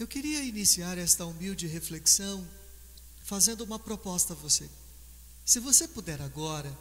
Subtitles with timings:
[0.00, 2.48] Eu queria iniciar esta humilde reflexão
[3.22, 4.66] fazendo uma proposta a você.
[5.44, 6.74] Se você puder agora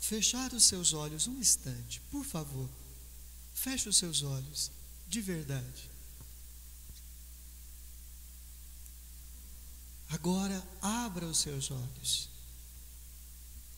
[0.00, 2.68] fechar os seus olhos um instante, por favor,
[3.54, 4.72] feche os seus olhos,
[5.06, 5.88] de verdade.
[10.08, 12.28] Agora abra os seus olhos.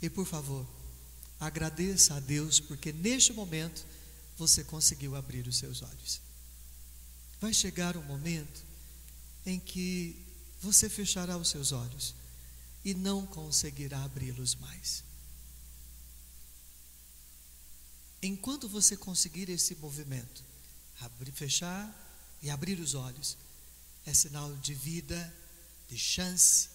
[0.00, 0.66] E por favor,
[1.38, 3.84] agradeça a Deus, porque neste momento
[4.38, 6.22] você conseguiu abrir os seus olhos.
[7.42, 8.69] Vai chegar um momento
[9.44, 10.26] em que
[10.60, 12.14] você fechará os seus olhos
[12.84, 15.02] e não conseguirá abri-los mais.
[18.22, 20.44] Enquanto você conseguir esse movimento,
[21.00, 23.36] abrir, fechar e abrir os olhos,
[24.04, 25.34] é sinal de vida,
[25.88, 26.68] de chance,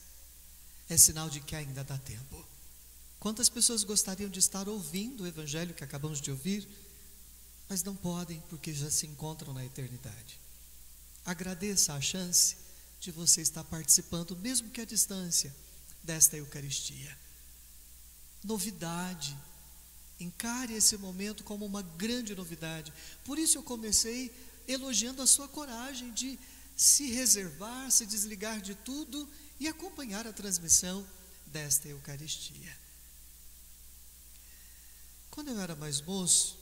[0.89, 2.45] é sinal de que ainda dá tempo.
[3.19, 6.67] Quantas pessoas gostariam de estar ouvindo o evangelho que acabamos de ouvir,
[7.69, 10.39] mas não podem porque já se encontram na eternidade.
[11.25, 12.55] Agradeça a chance
[12.99, 15.53] de você estar participando, mesmo que à distância,
[16.03, 17.17] desta Eucaristia.
[18.43, 19.35] Novidade.
[20.19, 22.93] Encare esse momento como uma grande novidade.
[23.23, 24.31] Por isso eu comecei
[24.67, 26.39] elogiando a sua coragem de
[26.75, 29.27] se reservar, se desligar de tudo
[29.59, 31.05] e acompanhar a transmissão
[31.47, 32.77] desta Eucaristia.
[35.31, 36.57] Quando eu era mais moço,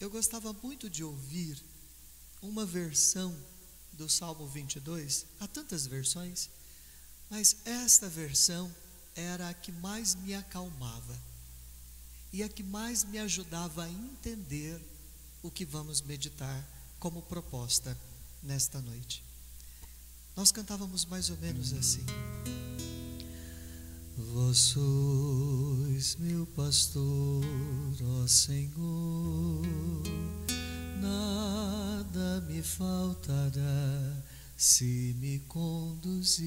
[0.00, 1.62] eu gostava muito de ouvir
[2.42, 3.34] uma versão
[3.96, 6.48] do Salmo 22, há tantas versões,
[7.30, 8.72] mas esta versão
[9.14, 11.18] era a que mais me acalmava
[12.32, 14.80] e a que mais me ajudava a entender
[15.42, 16.64] o que vamos meditar
[16.98, 17.96] como proposta
[18.42, 19.24] nesta noite.
[20.36, 22.04] Nós cantávamos mais ou menos assim.
[24.34, 27.44] Vós sois meu pastor,
[28.22, 29.62] ó Senhor,
[32.66, 34.22] faltará
[34.56, 36.44] se me conduzis.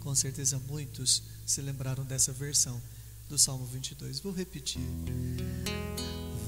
[0.00, 2.80] Com certeza muitos se lembraram dessa versão
[3.28, 4.20] do Salmo 22.
[4.20, 4.80] Vou repetir.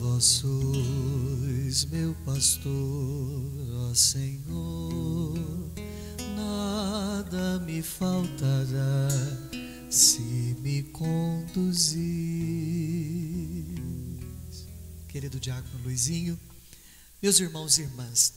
[0.01, 2.71] Vós sois meu pastor,
[3.91, 5.35] ó Senhor
[6.39, 9.09] nada me faltará
[9.91, 11.99] se me conduzir.
[15.09, 16.39] Querido Diácono Luizinho,
[17.21, 18.35] meus irmãos e irmãs,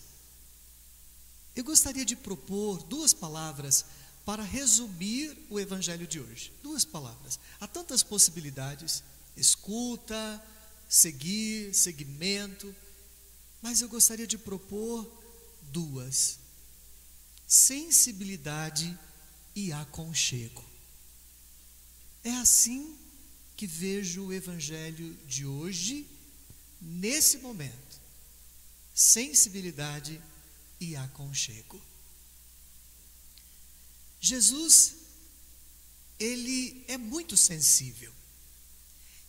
[1.56, 3.86] eu gostaria de propor duas palavras
[4.25, 6.53] para resumir o Evangelho de hoje.
[6.64, 7.40] Duas palavras.
[7.59, 9.03] Há tantas possibilidades:
[9.36, 10.41] escuta,
[10.88, 12.74] seguir, seguimento,
[13.62, 15.09] mas eu gostaria de propor
[15.64, 16.41] duas
[17.52, 18.97] sensibilidade
[19.53, 20.64] e aconchego.
[22.24, 22.96] É assim
[23.58, 26.08] que vejo o Evangelho de hoje,
[26.80, 27.91] nesse momento.
[28.94, 30.22] Sensibilidade
[30.79, 31.81] e aconchego.
[34.19, 34.96] Jesus,
[36.19, 38.13] ele é muito sensível.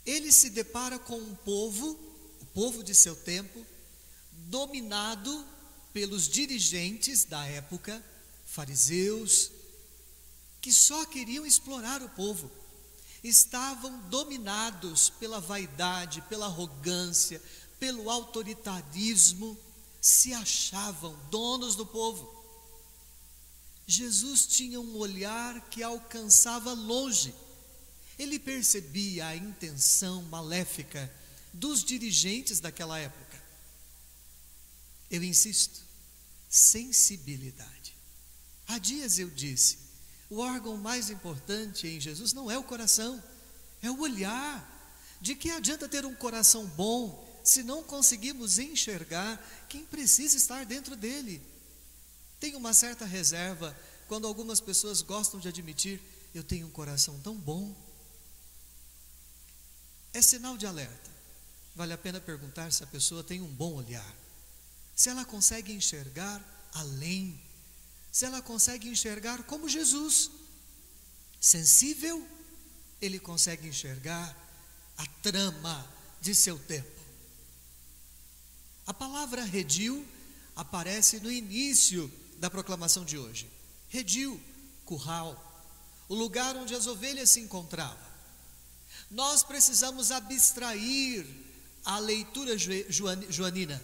[0.05, 1.99] Ele se depara com um povo,
[2.41, 3.65] o povo de seu tempo,
[4.49, 5.47] dominado
[5.93, 8.05] pelos dirigentes da época,
[8.45, 9.51] fariseus,
[10.61, 12.51] que só queriam explorar o povo,
[13.23, 17.43] estavam dominados pela vaidade, pela arrogância,
[17.83, 19.59] pelo autoritarismo,
[20.01, 22.33] se achavam donos do povo.
[23.85, 27.35] Jesus tinha um olhar que alcançava longe.
[28.17, 31.13] Ele percebia a intenção maléfica
[31.53, 33.43] dos dirigentes daquela época.
[35.11, 35.81] Eu insisto,
[36.49, 37.97] sensibilidade.
[38.69, 39.77] Há dias eu disse:
[40.31, 43.21] o órgão mais importante em Jesus não é o coração,
[43.83, 44.71] é o olhar.
[45.21, 49.39] De que adianta ter um coração bom se não conseguimos enxergar
[49.69, 51.43] quem precisa estar dentro dele?
[52.41, 53.77] Tenho uma certa reserva
[54.09, 56.01] quando algumas pessoas gostam de admitir:
[56.35, 57.75] eu tenho um coração tão bom.
[60.13, 61.11] É sinal de alerta.
[61.75, 64.15] Vale a pena perguntar se a pessoa tem um bom olhar,
[64.95, 66.43] se ela consegue enxergar
[66.75, 67.41] além
[68.13, 70.31] se ela consegue enxergar como Jesus,
[71.41, 72.29] sensível,
[73.01, 74.37] ele consegue enxergar
[74.99, 75.91] a trama
[76.21, 77.02] de seu tempo.
[78.93, 80.07] A palavra redil
[80.55, 83.51] aparece no início da proclamação de hoje.
[83.89, 84.39] Redil,
[84.85, 85.35] curral,
[86.11, 88.13] o lugar onde as ovelhas se encontravam.
[89.11, 91.27] Nós precisamos abstrair
[91.87, 93.83] a leitura joanina.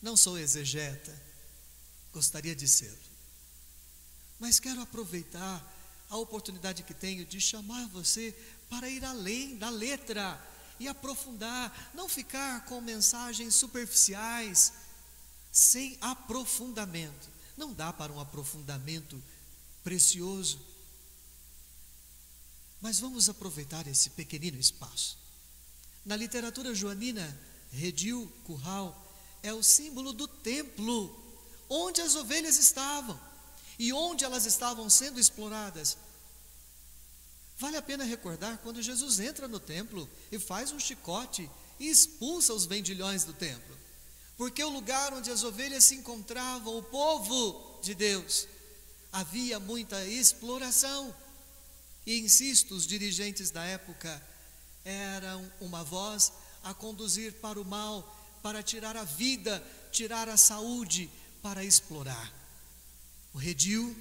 [0.00, 1.12] Não sou exegeta,
[2.12, 2.96] gostaria de ser
[4.38, 5.72] mas quero aproveitar
[6.10, 8.36] a oportunidade que tenho de chamar você
[8.68, 10.38] para ir além da letra
[10.78, 14.72] e aprofundar, não ficar com mensagens superficiais,
[15.52, 17.28] sem aprofundamento.
[17.56, 19.22] Não dá para um aprofundamento
[19.82, 20.60] precioso.
[22.80, 25.16] Mas vamos aproveitar esse pequenino espaço.
[26.04, 27.38] Na literatura joanina,
[27.70, 29.00] redil, curral,
[29.42, 31.14] é o símbolo do templo,
[31.68, 33.18] onde as ovelhas estavam
[33.78, 35.96] e onde elas estavam sendo exploradas.
[37.56, 41.48] Vale a pena recordar quando Jesus entra no templo e faz um chicote
[41.78, 43.76] e expulsa os vendilhões do templo.
[44.36, 48.48] Porque o lugar onde as ovelhas se encontravam, o povo de Deus,
[49.12, 51.14] havia muita exploração.
[52.04, 54.20] E insisto, os dirigentes da época
[54.84, 56.32] eram uma voz
[56.64, 58.02] a conduzir para o mal,
[58.42, 61.08] para tirar a vida, tirar a saúde,
[61.40, 62.32] para explorar.
[63.32, 63.96] O redil,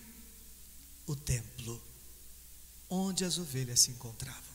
[1.06, 1.82] o templo,
[2.94, 4.54] onde as ovelhas se encontravam.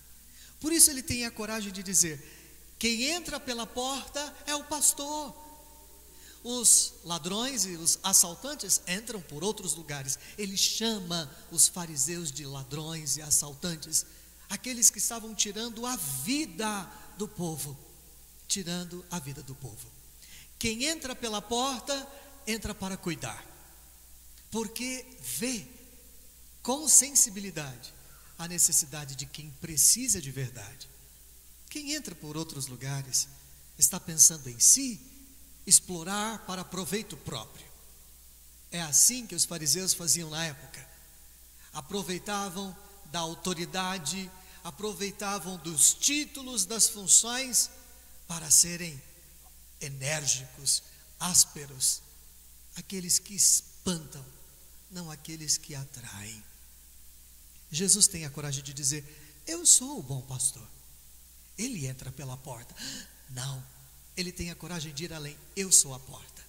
[0.60, 2.22] Por isso ele tem a coragem de dizer:
[2.78, 5.34] quem entra pela porta é o pastor.
[6.44, 10.18] Os ladrões e os assaltantes entram por outros lugares.
[10.38, 14.06] Ele chama os fariseus de ladrões e assaltantes,
[14.48, 17.76] aqueles que estavam tirando a vida do povo,
[18.46, 19.90] tirando a vida do povo.
[20.58, 22.06] Quem entra pela porta,
[22.46, 23.44] entra para cuidar,
[24.50, 25.66] porque vê
[26.62, 27.97] com sensibilidade
[28.38, 30.88] a necessidade de quem precisa de verdade.
[31.68, 33.28] Quem entra por outros lugares
[33.76, 35.00] está pensando em si
[35.66, 37.66] explorar para proveito próprio.
[38.70, 40.88] É assim que os fariseus faziam na época.
[41.72, 42.74] Aproveitavam
[43.06, 44.30] da autoridade,
[44.62, 47.70] aproveitavam dos títulos, das funções,
[48.26, 49.00] para serem
[49.80, 50.82] enérgicos,
[51.18, 52.02] ásperos,
[52.76, 54.24] aqueles que espantam,
[54.90, 56.44] não aqueles que atraem.
[57.70, 59.04] Jesus tem a coragem de dizer:
[59.46, 60.66] Eu sou o bom pastor.
[61.56, 62.74] Ele entra pela porta.
[63.30, 63.64] Não,
[64.16, 65.36] ele tem a coragem de ir além.
[65.54, 66.42] Eu sou a porta.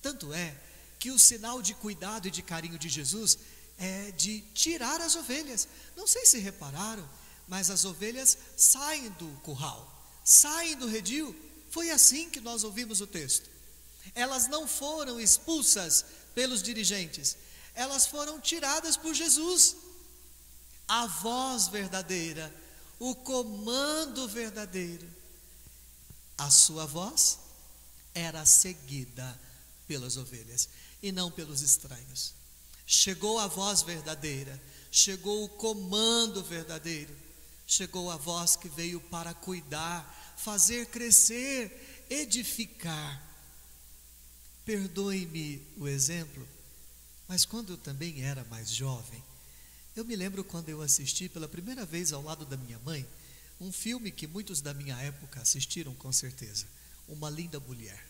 [0.00, 0.56] Tanto é
[0.98, 3.38] que o sinal de cuidado e de carinho de Jesus
[3.78, 5.68] é de tirar as ovelhas.
[5.96, 7.08] Não sei se repararam,
[7.46, 11.34] mas as ovelhas saem do curral, saem do redil.
[11.70, 13.48] Foi assim que nós ouvimos o texto.
[14.14, 16.04] Elas não foram expulsas
[16.34, 17.36] pelos dirigentes,
[17.74, 19.76] elas foram tiradas por Jesus.
[20.88, 22.52] A voz verdadeira,
[22.98, 25.18] o comando verdadeiro
[26.38, 27.40] a sua voz
[28.14, 29.38] era seguida
[29.88, 30.68] pelas ovelhas
[31.02, 32.32] e não pelos estranhos.
[32.86, 37.14] Chegou a voz verdadeira, chegou o comando verdadeiro,
[37.66, 43.22] chegou a voz que veio para cuidar, fazer crescer, edificar.
[44.64, 46.46] Perdoe-me o exemplo,
[47.26, 49.22] mas quando eu também era mais jovem,
[49.98, 53.04] eu me lembro quando eu assisti pela primeira vez ao lado da minha mãe
[53.60, 56.66] um filme que muitos da minha época assistiram com certeza.
[57.08, 58.06] Uma linda mulher.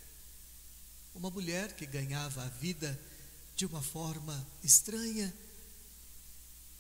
[1.15, 3.01] Uma mulher que ganhava a vida
[3.57, 5.35] de uma forma estranha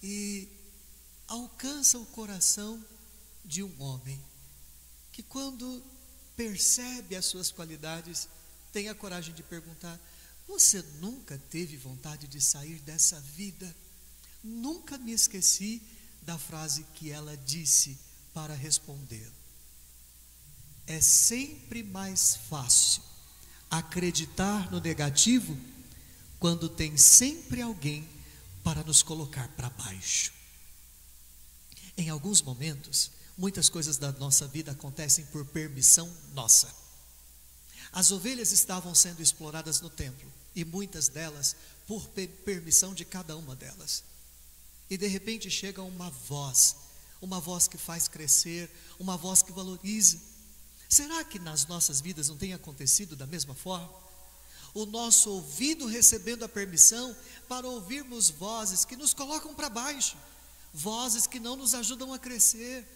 [0.02, 0.46] e
[1.26, 2.84] alcança o coração
[3.42, 4.22] de um homem
[5.10, 5.82] que, quando
[6.36, 8.28] percebe as suas qualidades,
[8.70, 9.98] tem a coragem de perguntar:
[10.46, 13.74] Você nunca teve vontade de sair dessa vida?
[14.42, 15.82] Nunca me esqueci
[16.22, 17.98] da frase que ela disse
[18.32, 19.30] para responder.
[20.86, 23.02] É sempre mais fácil
[23.70, 25.56] acreditar no negativo
[26.38, 28.08] quando tem sempre alguém
[28.62, 30.32] para nos colocar para baixo.
[31.96, 36.72] Em alguns momentos, muitas coisas da nossa vida acontecem por permissão nossa.
[37.92, 42.06] As ovelhas estavam sendo exploradas no templo e muitas delas por
[42.44, 44.04] permissão de cada uma delas.
[44.90, 46.76] E de repente chega uma voz
[47.20, 50.20] uma voz que faz crescer, uma voz que valoriza.
[50.88, 53.90] Será que nas nossas vidas não tem acontecido da mesma forma?
[54.74, 57.14] O nosso ouvido recebendo a permissão
[57.48, 60.16] para ouvirmos vozes que nos colocam para baixo,
[60.72, 62.86] vozes que não nos ajudam a crescer,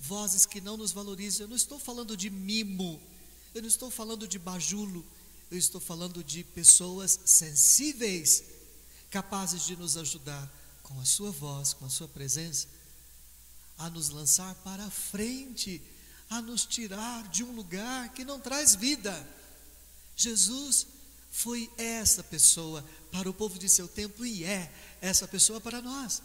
[0.00, 1.44] vozes que não nos valorizam.
[1.44, 3.00] Eu não estou falando de mimo,
[3.54, 5.04] eu não estou falando de bajulo,
[5.50, 8.44] eu estou falando de pessoas sensíveis,
[9.10, 10.57] capazes de nos ajudar
[10.88, 12.66] com a sua voz, com a sua presença,
[13.76, 15.82] a nos lançar para frente,
[16.30, 19.28] a nos tirar de um lugar que não traz vida.
[20.16, 20.86] Jesus
[21.30, 26.22] foi essa pessoa para o povo de seu tempo e é essa pessoa para nós.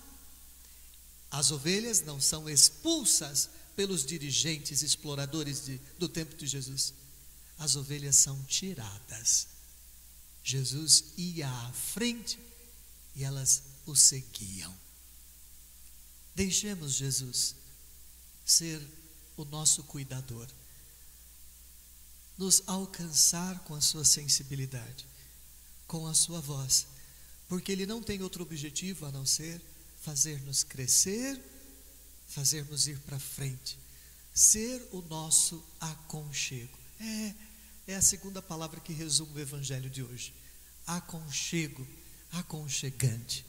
[1.30, 6.94] As ovelhas não são expulsas pelos dirigentes exploradores de, do tempo de Jesus.
[7.58, 9.48] As ovelhas são tiradas.
[10.44, 12.40] Jesus ia à frente
[13.16, 14.74] e elas o seguiam.
[16.36, 17.56] Deixemos Jesus
[18.46, 18.82] ser
[19.38, 20.48] o nosso cuidador.
[22.36, 25.06] nos alcançar com a sua sensibilidade,
[25.86, 26.88] com a sua voz,
[27.48, 29.62] porque ele não tem outro objetivo a não ser
[30.02, 31.40] fazer-nos crescer,
[32.28, 33.78] fazer-nos ir para frente,
[34.34, 36.78] ser o nosso aconchego.
[37.00, 37.36] É,
[37.88, 40.34] é a segunda palavra que resume o evangelho de hoje.
[40.88, 41.88] Aconchego,
[42.32, 43.46] aconchegante.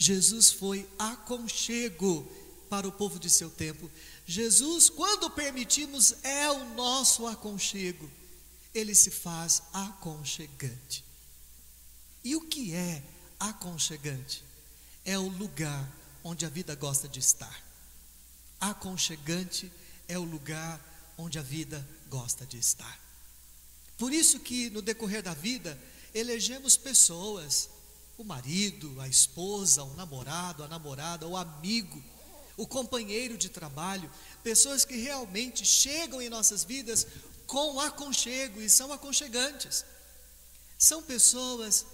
[0.00, 2.26] Jesus foi aconchego
[2.70, 3.90] para o povo de seu tempo.
[4.26, 8.10] Jesus, quando permitimos, é o nosso aconchego.
[8.74, 11.04] Ele se faz aconchegante.
[12.24, 13.02] E o que é
[13.38, 14.42] aconchegante?
[15.04, 15.86] É o lugar
[16.24, 17.62] onde a vida gosta de estar.
[18.58, 19.70] Aconchegante
[20.08, 20.80] é o lugar
[21.18, 22.98] onde a vida gosta de estar.
[23.98, 25.78] Por isso que no decorrer da vida
[26.14, 27.68] elegemos pessoas,
[28.20, 32.04] o marido, a esposa, o namorado, a namorada, o amigo,
[32.54, 34.10] o companheiro de trabalho,
[34.42, 37.06] pessoas que realmente chegam em nossas vidas
[37.46, 39.86] com aconchego e são aconchegantes.
[40.78, 41.86] São pessoas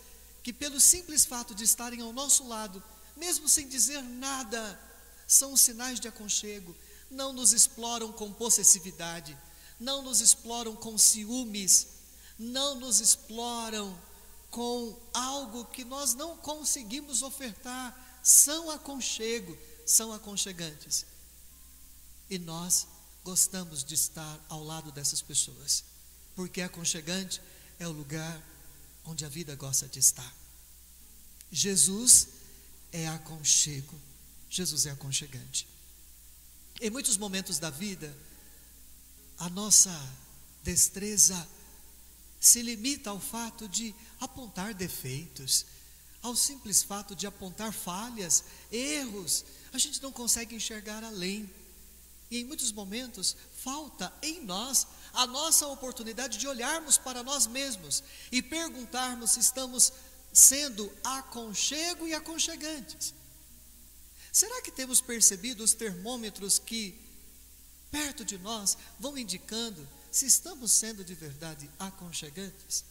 [0.42, 2.82] que, pelo simples fato de estarem ao nosso lado,
[3.16, 4.80] mesmo sem dizer nada,
[5.28, 6.76] são sinais de aconchego,
[7.08, 9.38] não nos exploram com possessividade,
[9.78, 11.86] não nos exploram com ciúmes,
[12.36, 13.96] não nos exploram
[14.56, 21.04] com algo que nós não conseguimos ofertar, são aconchego, são aconchegantes.
[22.30, 22.86] E nós
[23.22, 25.84] gostamos de estar ao lado dessas pessoas,
[26.34, 27.38] porque aconchegante
[27.78, 28.42] é o lugar
[29.04, 30.34] onde a vida gosta de estar.
[31.52, 32.28] Jesus
[32.90, 34.00] é aconchego,
[34.48, 35.68] Jesus é aconchegante.
[36.80, 38.16] Em muitos momentos da vida,
[39.36, 39.92] a nossa
[40.62, 41.46] destreza
[42.46, 45.66] se limita ao fato de apontar defeitos,
[46.22, 51.50] ao simples fato de apontar falhas, erros, a gente não consegue enxergar além.
[52.30, 58.04] E em muitos momentos falta em nós a nossa oportunidade de olharmos para nós mesmos
[58.30, 59.92] e perguntarmos se estamos
[60.32, 63.12] sendo aconchego e aconchegantes.
[64.30, 66.96] Será que temos percebido os termômetros que
[67.90, 72.84] perto de nós vão indicando se estamos sendo de verdade aconchegantes?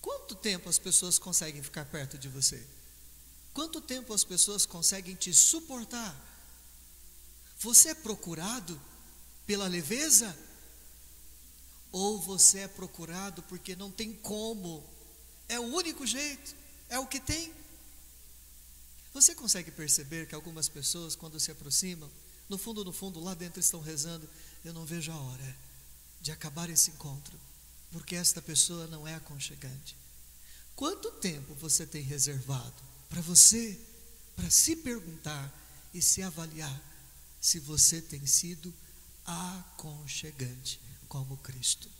[0.00, 2.66] Quanto tempo as pessoas conseguem ficar perto de você?
[3.54, 6.14] Quanto tempo as pessoas conseguem te suportar?
[7.60, 8.80] Você é procurado
[9.46, 10.36] pela leveza?
[11.92, 14.82] Ou você é procurado porque não tem como?
[15.48, 16.56] É o único jeito,
[16.88, 17.54] é o que tem.
[19.14, 22.10] Você consegue perceber que algumas pessoas, quando se aproximam,
[22.48, 24.28] no fundo, no fundo, lá dentro estão rezando:
[24.64, 25.71] Eu não vejo a hora
[26.22, 27.38] de acabar esse encontro,
[27.90, 29.96] porque esta pessoa não é aconchegante.
[30.76, 33.78] Quanto tempo você tem reservado para você,
[34.36, 35.52] para se perguntar
[35.92, 36.80] e se avaliar
[37.40, 38.72] se você tem sido
[39.26, 41.90] aconchegante como Cristo?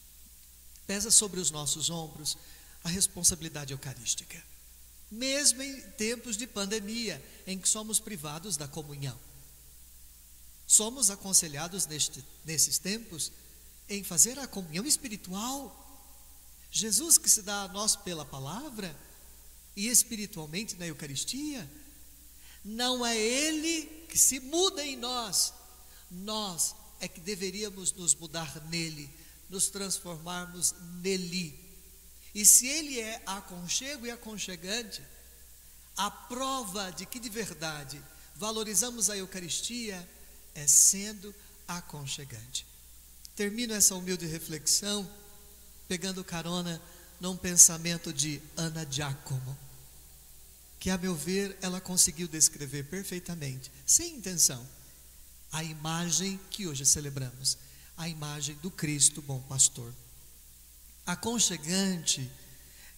[0.87, 2.39] Pesa sobre os nossos ombros
[2.85, 4.43] a responsabilidade eucarística,
[5.11, 9.19] mesmo em tempos de pandemia, em que somos privados da comunhão.
[10.67, 13.31] Somos aconselhados neste, nesses tempos
[13.89, 15.79] em fazer a comunhão espiritual.
[16.71, 18.97] Jesus que se dá a nós pela palavra
[19.77, 21.71] e espiritualmente na Eucaristia,
[22.65, 25.53] não é Ele que se muda em nós,
[26.11, 29.11] nós é que deveríamos nos mudar nele,
[29.49, 31.59] nos transformarmos nele.
[32.35, 35.03] E se Ele é aconchego e aconchegante,
[35.97, 38.03] a prova de que de verdade
[38.37, 40.09] valorizamos a Eucaristia
[40.55, 41.35] é sendo
[41.67, 42.67] aconchegante.
[43.35, 45.09] Termino essa humilde reflexão
[45.89, 46.81] pegando carona
[47.21, 49.57] num pensamento de Ana Giacomo,
[50.81, 54.67] que, a meu ver, ela conseguiu descrever perfeitamente, sem intenção,
[55.53, 57.59] a imagem que hoje celebramos,
[57.97, 59.95] a imagem do Cristo bom pastor.
[61.07, 62.29] Aconchegante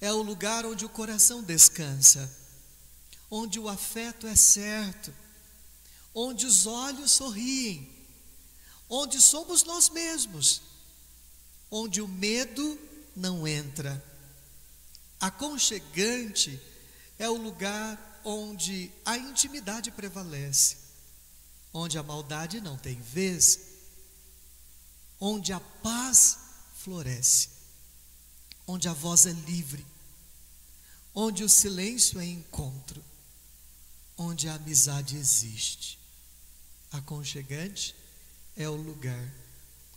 [0.01, 2.31] é o lugar onde o coração descansa,
[3.31, 5.13] onde o afeto é certo,
[6.15, 7.94] onde os olhos sorriem,
[8.89, 10.63] onde somos nós mesmos,
[11.71, 12.79] onde o medo
[13.17, 14.03] não entra.
[15.21, 16.61] Aconchegante
[17.19, 20.77] é o lugar onde a intimidade prevalece,
[21.73, 23.61] onde a maldade não tem vez,
[25.21, 26.39] onde a paz
[26.77, 27.49] floresce,
[28.67, 29.85] onde a voz é livre,
[31.15, 33.03] onde o silêncio é encontro,
[34.17, 35.99] onde a amizade existe.
[36.91, 37.95] Aconchegante
[38.57, 39.33] é o lugar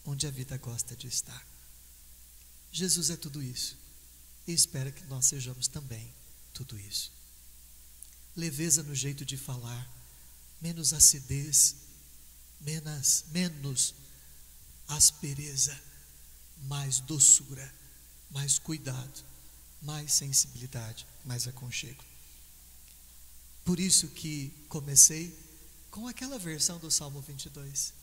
[0.06, 1.46] onde a vida gosta de estar.
[2.72, 3.78] Jesus é tudo isso
[4.48, 6.14] e espera que nós sejamos também
[6.54, 7.12] tudo isso.
[8.36, 9.90] Leveza no jeito de falar,
[10.62, 11.76] menos acidez,
[12.62, 13.94] menos, menos
[14.88, 15.78] aspereza,
[16.64, 17.74] mais doçura,
[18.32, 19.26] mais cuidado,
[19.82, 22.04] mais sensibilidade, mais aconchego.
[23.66, 25.38] Por isso que comecei
[25.92, 27.94] com aquela versão do Salmo 22.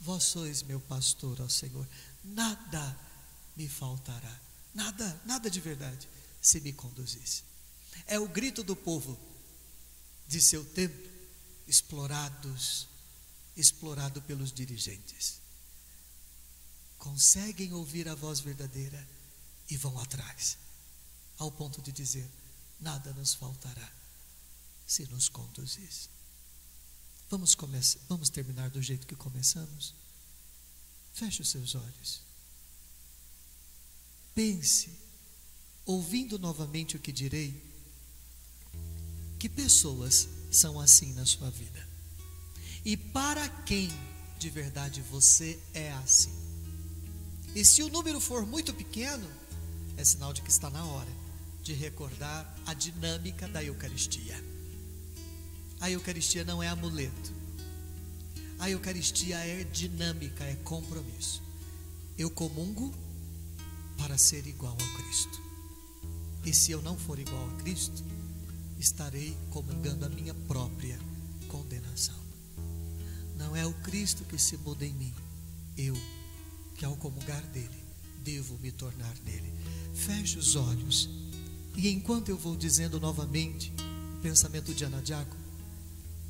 [0.00, 1.86] Vós sois meu pastor, ó Senhor,
[2.24, 2.98] nada
[3.54, 4.40] me faltará,
[4.74, 6.08] nada, nada de verdade,
[6.40, 7.42] se me conduzisse.
[8.06, 9.18] É o grito do povo
[10.26, 11.08] de seu tempo,
[11.66, 12.88] explorados,
[13.56, 15.40] explorado pelos dirigentes.
[16.98, 19.06] Conseguem ouvir a voz verdadeira
[19.68, 20.56] e vão atrás,
[21.36, 22.28] ao ponto de dizer:
[22.80, 23.92] nada nos faltará
[24.86, 26.08] se nos conduzisse.
[27.30, 29.94] Vamos começar, vamos terminar do jeito que começamos.
[31.12, 32.22] Feche os seus olhos.
[34.34, 34.90] Pense,
[35.86, 37.54] ouvindo novamente o que direi,
[39.38, 41.88] que pessoas são assim na sua vida.
[42.84, 43.88] E para quem
[44.40, 46.32] de verdade você é assim.
[47.54, 49.30] E se o número for muito pequeno,
[49.96, 51.10] é sinal de que está na hora
[51.62, 54.49] de recordar a dinâmica da Eucaristia.
[55.80, 57.32] A Eucaristia não é amuleto.
[58.58, 61.42] A Eucaristia é dinâmica, é compromisso.
[62.18, 62.94] Eu comungo
[63.96, 65.40] para ser igual ao Cristo.
[66.44, 68.04] E se eu não for igual a Cristo,
[68.78, 70.98] estarei comungando a minha própria
[71.48, 72.18] condenação.
[73.36, 75.14] Não é o Cristo que se muda em mim,
[75.76, 75.96] eu,
[76.76, 77.84] que ao comungar dele,
[78.22, 79.52] devo me tornar nele.
[79.94, 81.08] Feche os olhos
[81.76, 83.72] e enquanto eu vou dizendo novamente
[84.18, 85.36] o pensamento de Ana Diaco,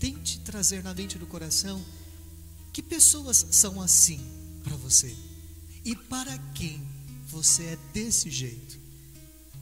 [0.00, 1.84] tente trazer na mente do coração
[2.72, 4.20] que pessoas são assim
[4.64, 5.14] para você
[5.84, 6.82] e para quem
[7.28, 8.78] você é desse jeito,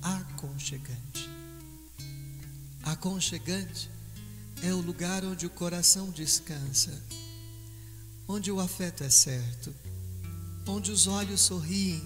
[0.00, 1.28] aconchegante.
[2.82, 3.90] Aconchegante
[4.62, 7.02] é o lugar onde o coração descansa,
[8.26, 9.74] onde o afeto é certo,
[10.66, 12.02] onde os olhos sorriem,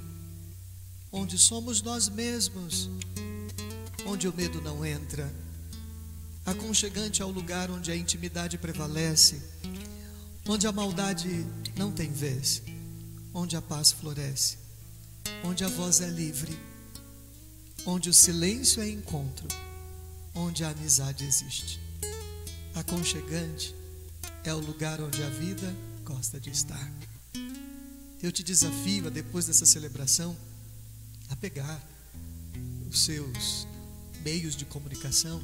[1.12, 2.88] onde somos nós mesmos,
[4.06, 5.32] onde o medo não entra
[6.45, 9.41] Aconchegante ao lugar onde a intimidade prevalece,
[10.49, 12.63] onde a maldade não tem vez,
[13.33, 14.59] onde a paz floresce,
[15.45, 16.59] onde a voz é livre,
[17.87, 19.47] onde o silêncio é encontro,
[20.35, 21.81] onde a amizade existe.
[22.75, 23.75] Aconchegante
[24.43, 25.73] é o lugar onde a vida
[26.05, 26.91] gosta de estar.
[28.21, 30.37] Eu te desafio, a, depois dessa celebração,
[31.28, 31.81] a pegar
[32.89, 33.67] os seus
[34.25, 35.41] meios de comunicação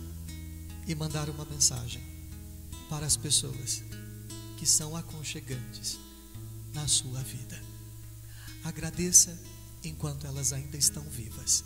[0.89, 2.03] e mandar uma mensagem
[2.89, 3.83] para as pessoas
[4.57, 5.99] que são aconchegantes
[6.73, 7.63] na sua vida.
[8.65, 9.39] Agradeça
[9.85, 11.63] enquanto elas ainda estão vivas.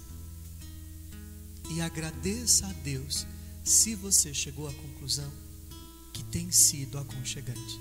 [1.70, 3.24] E agradeça a Deus
[3.64, 5.32] se você chegou à conclusão
[6.12, 7.80] que tem sido aconchegante.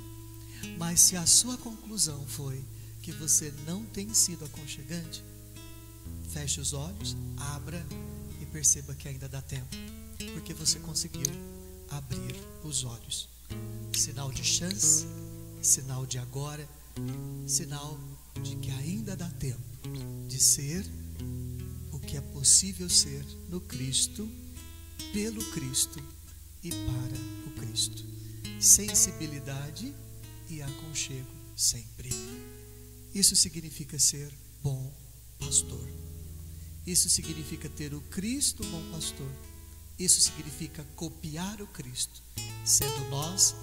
[0.78, 2.64] Mas se a sua conclusão foi
[3.02, 5.24] que você não tem sido aconchegante,
[6.30, 7.84] feche os olhos, abra
[8.52, 9.76] perceba que ainda dá tempo
[10.34, 11.26] porque você conseguiu
[11.90, 13.30] abrir os olhos.
[13.94, 15.06] Sinal de chance,
[15.62, 16.68] sinal de agora,
[17.48, 18.00] sinal
[18.42, 19.60] de que ainda dá tempo
[20.28, 20.86] de ser
[21.92, 24.30] o que é possível ser no Cristo,
[25.14, 26.02] pelo Cristo
[26.64, 28.04] e para o Cristo.
[28.60, 29.94] Sensibilidade
[30.50, 32.10] e aconchego sempre.
[33.14, 34.32] Isso significa ser
[34.64, 34.94] bom
[35.40, 36.11] pastor.
[36.86, 39.30] Isso significa ter o Cristo bom pastor
[40.02, 42.24] isso significa copiar o Cristo,
[42.66, 43.56] sendo nós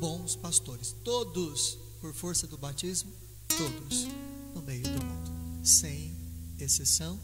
[0.00, 3.12] bons pastores, todos, por força do batismo,
[3.48, 4.08] todos
[4.54, 5.30] no meio do mundo,
[5.62, 6.16] sem
[6.58, 7.20] exceção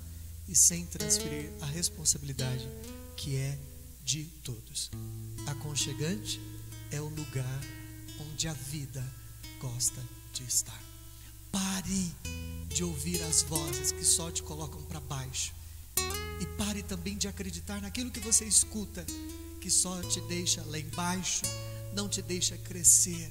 [0.46, 2.68] e sem transferir a responsabilidade
[3.16, 3.58] que é
[4.04, 4.90] de todos.
[5.46, 6.38] Aconchegante
[6.90, 7.60] é o lugar
[8.20, 9.02] onde a vida
[9.58, 10.02] gosta
[10.34, 10.82] de estar.
[11.50, 12.14] Pare
[12.72, 15.52] de ouvir as vozes que só te colocam para baixo
[16.40, 19.04] e pare também de acreditar naquilo que você escuta,
[19.60, 21.42] que só te deixa lá embaixo,
[21.94, 23.30] não te deixa crescer.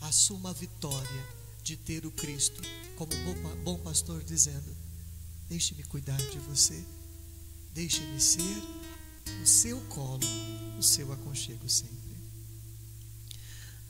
[0.00, 1.26] Assuma a vitória
[1.62, 2.62] de ter o Cristo
[2.96, 3.12] como
[3.62, 4.76] bom pastor, dizendo:
[5.48, 6.84] Deixe-me cuidar de você,
[7.72, 8.62] deixe-me ser
[9.42, 10.26] o seu colo,
[10.78, 11.96] o seu aconchego sempre.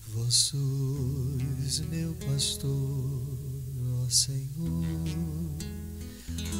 [0.09, 2.69] Vós sois meu pastor,
[4.09, 4.87] Senhor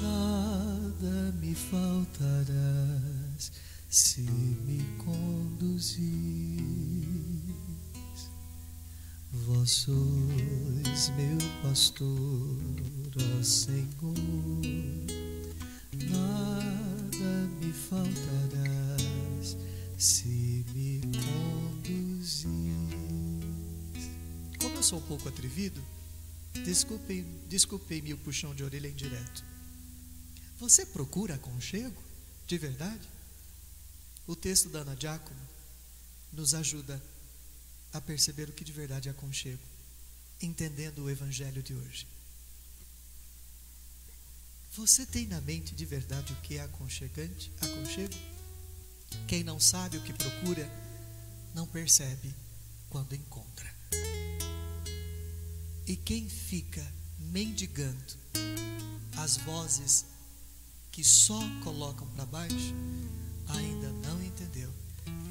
[0.03, 3.53] nada me faltarás
[3.89, 6.05] se me conduzis.
[9.33, 12.59] Vós sois meu pastor,
[13.17, 14.15] ó Senhor,
[16.11, 19.57] nada me faltarás
[19.97, 21.01] se me
[21.81, 22.45] conduzis.
[24.61, 25.83] Como eu sou um pouco atrevido,
[26.65, 29.45] Desculpem, desculpem-me o puxão de orelha indireto.
[30.59, 32.03] Você procura aconchego?
[32.47, 33.09] De verdade?
[34.27, 35.41] O texto da Ana Giacomo
[36.33, 37.03] nos ajuda
[37.93, 39.63] a perceber o que de verdade é aconchego,
[40.41, 42.07] entendendo o evangelho de hoje.
[44.77, 48.15] Você tem na mente de verdade o que é aconchegante, aconchego?
[49.27, 50.71] Quem não sabe o que procura,
[51.55, 52.35] não percebe
[52.91, 53.75] quando encontra.
[55.89, 56.87] E quem fica
[57.33, 58.15] mendigando
[59.17, 60.05] as vozes
[60.93, 62.75] que só colocam para baixo,
[63.47, 64.71] ainda não entendeu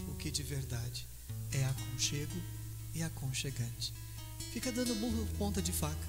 [0.10, 1.06] o que de verdade
[1.52, 2.42] é aconchego
[2.96, 3.94] e aconchegante.
[4.52, 6.08] Fica dando burro ponta de faca,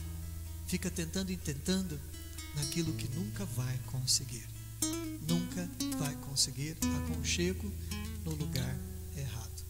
[0.67, 2.01] fica tentando e tentando
[2.55, 4.49] naquilo que nunca vai conseguir.
[5.29, 7.71] Nunca vai conseguir aconchego
[8.25, 8.79] no lugar
[9.15, 9.65] errado.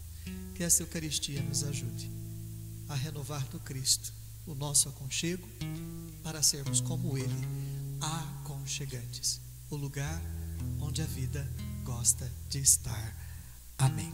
[0.55, 2.09] Que essa Eucaristia nos ajude
[2.89, 4.18] a renovar no Cristo
[4.49, 5.47] o nosso aconchego
[6.23, 7.49] para sermos como Ele,
[8.01, 10.21] aconchegantes o lugar
[10.81, 11.47] onde a vida
[11.85, 13.17] gosta de estar.
[13.77, 14.13] Amém.